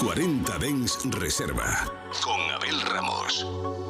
[0.00, 1.86] 40 Dens Reserva
[2.22, 3.89] con Abel Ramos.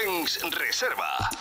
[0.00, 1.39] Reserva.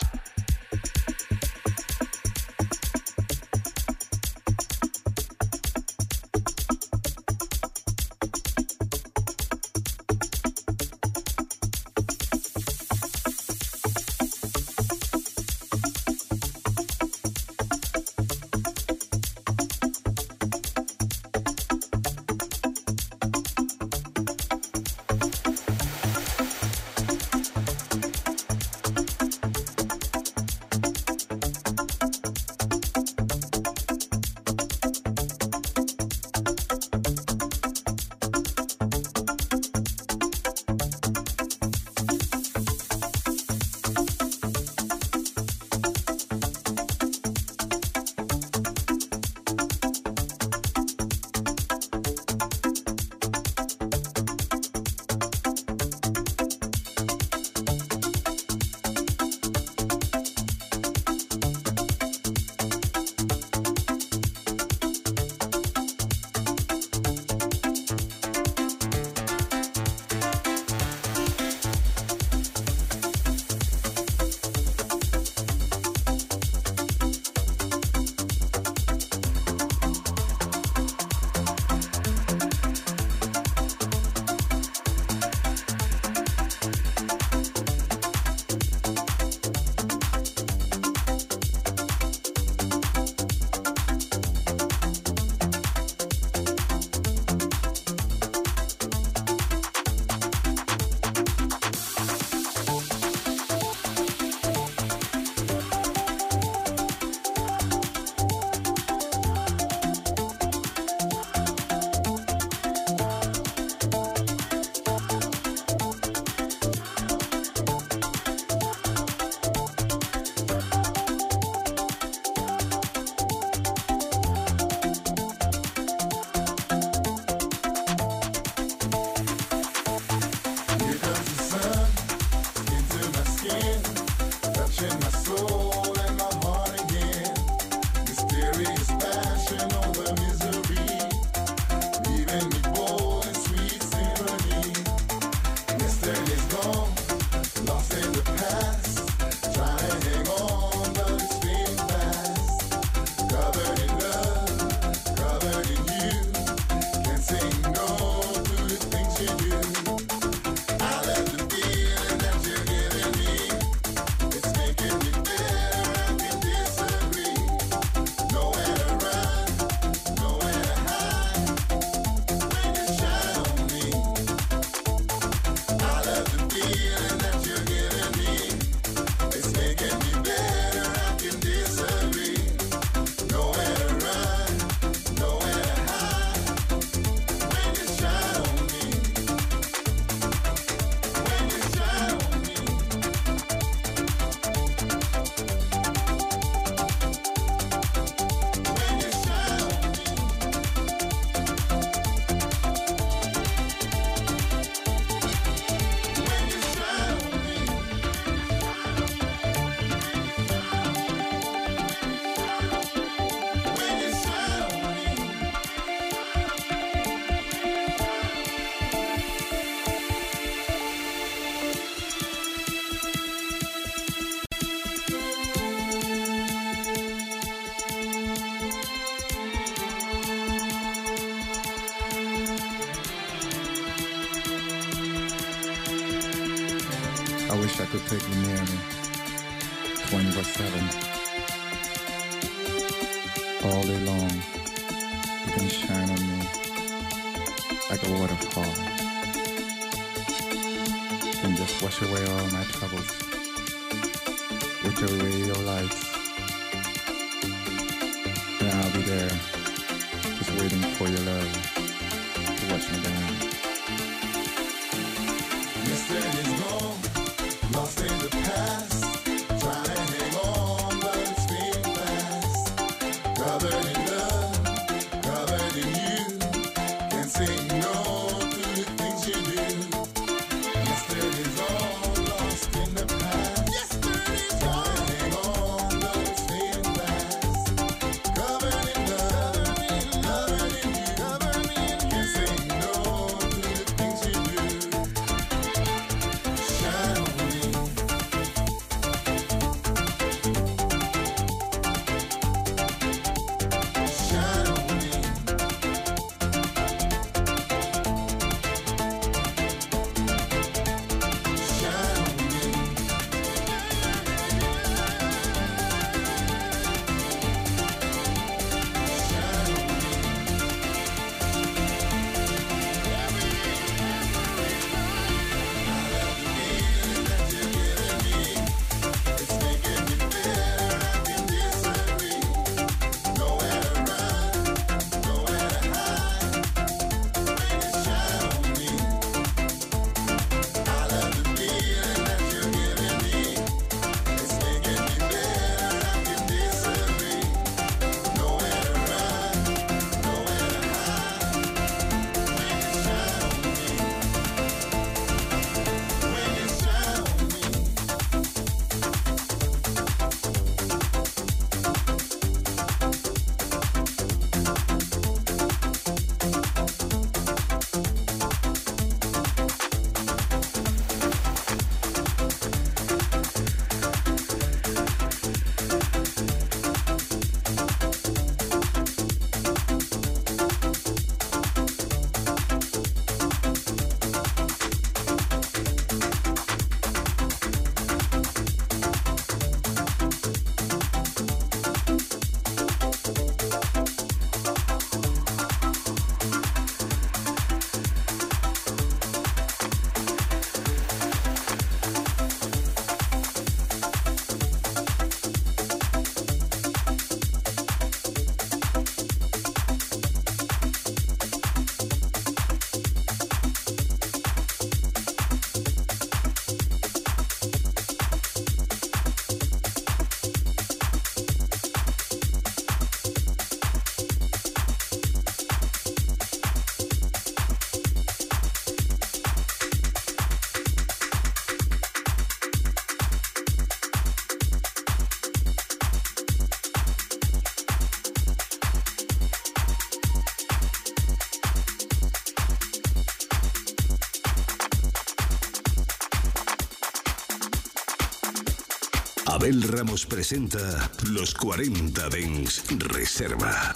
[449.52, 453.96] Abel Ramos presenta Los 40 Dens Reserva.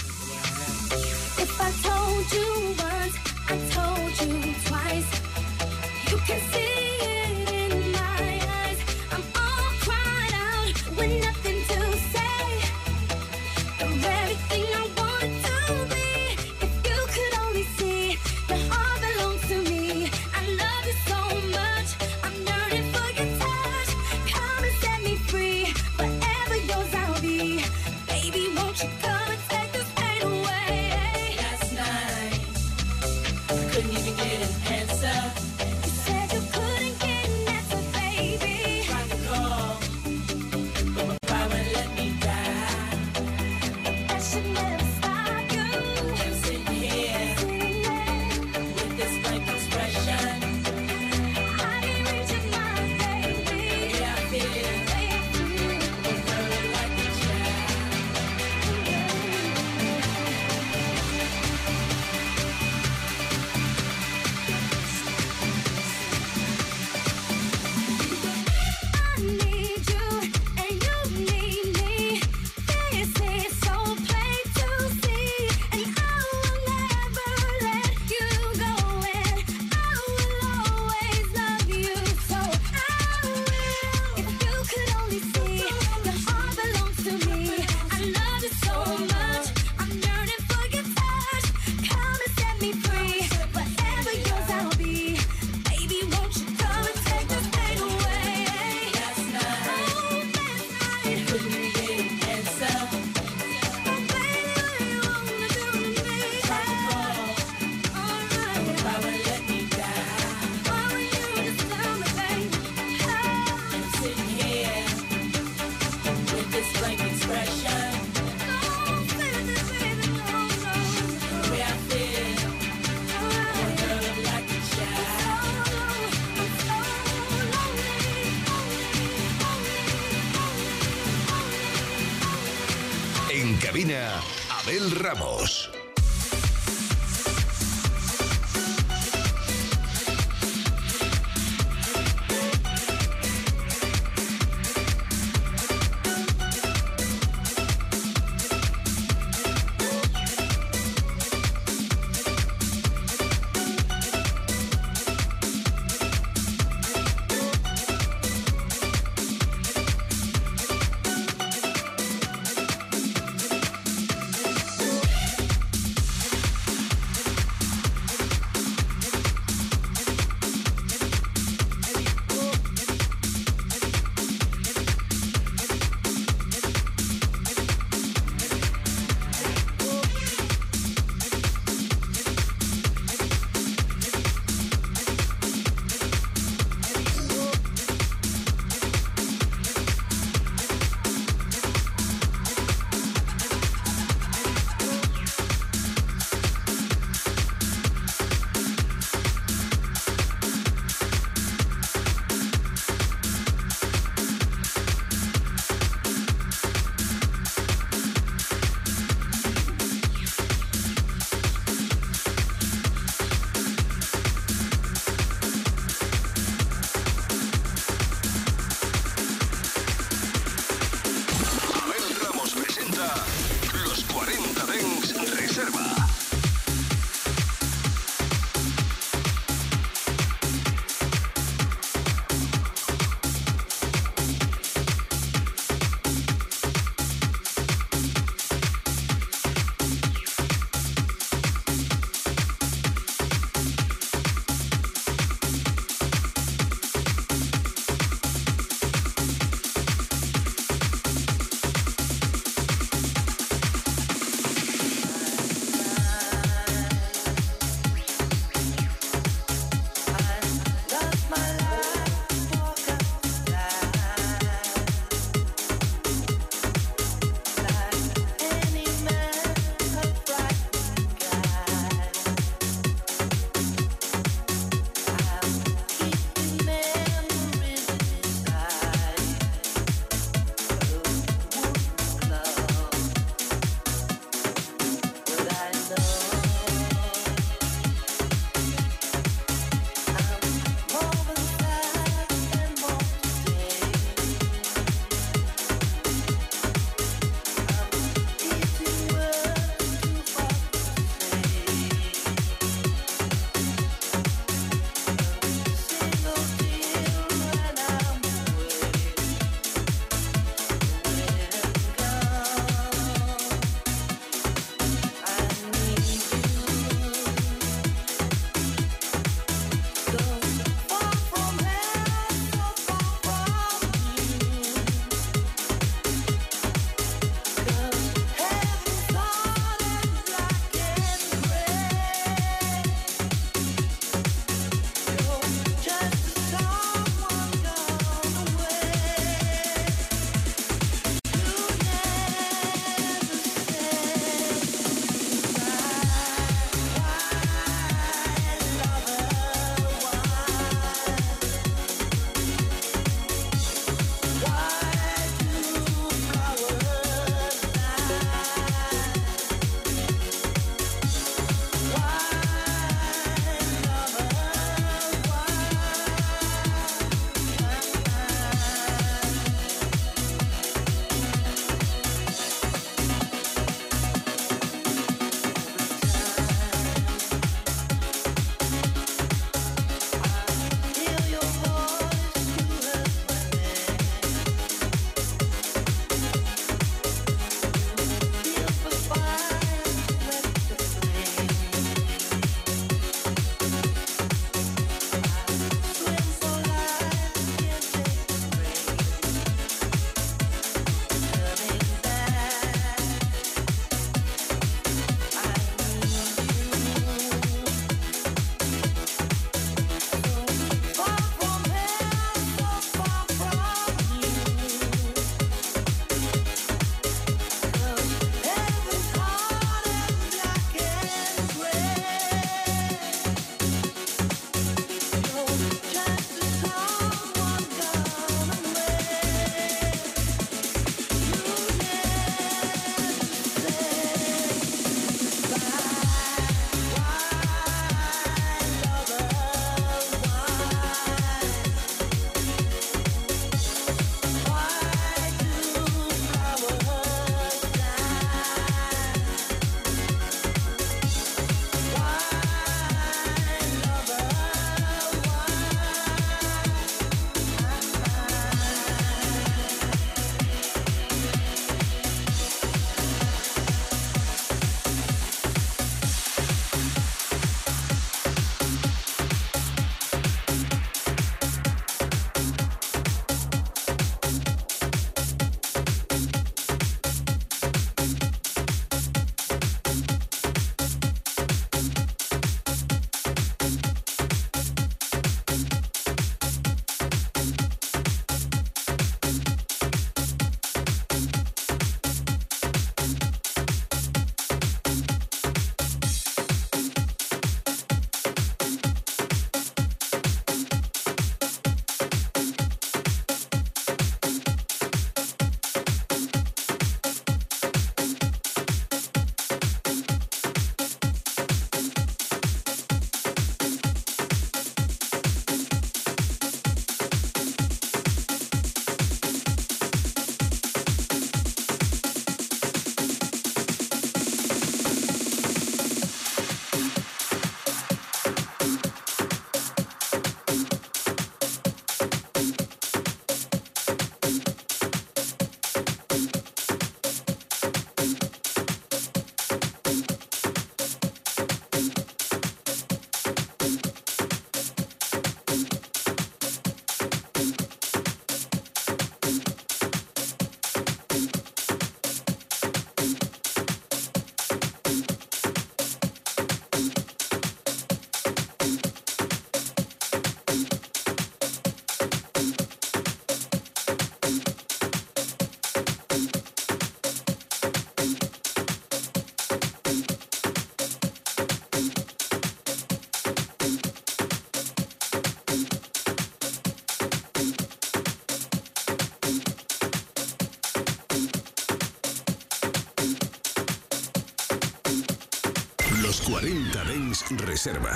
[586.31, 587.91] 40 Dens Reserva.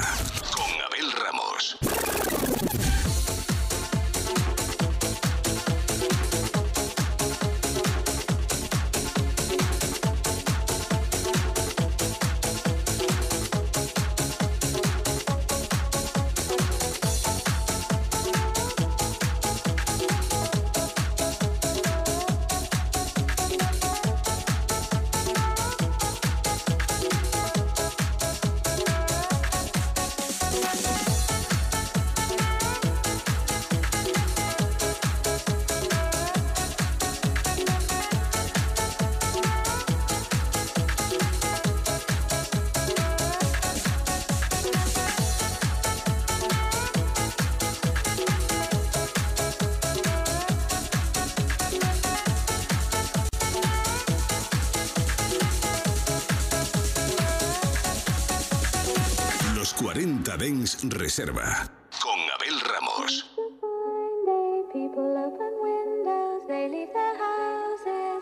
[60.45, 61.67] Reserva
[61.99, 63.25] con Abel Ramos.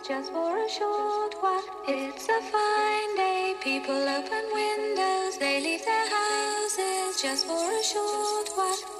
[0.07, 3.55] Just for a short while, it's a fine day.
[3.61, 8.92] People open windows, they leave their houses just for a short while.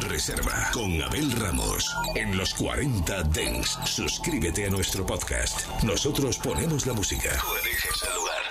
[0.00, 1.94] Reserva con Abel Ramos.
[2.14, 5.66] En los 40 Dengs, suscríbete a nuestro podcast.
[5.82, 7.30] Nosotros ponemos la música.
[7.40, 8.42] Tú eliges el lugar.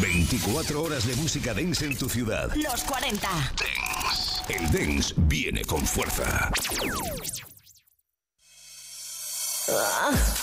[0.00, 2.52] 24 horas de música dance en tu ciudad.
[2.54, 3.28] Los 40.
[3.28, 4.42] Dance.
[4.48, 6.50] El dance viene con fuerza.
[9.68, 10.35] Ah.